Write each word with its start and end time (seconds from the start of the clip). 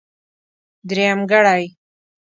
درېمګړی. 0.87 1.63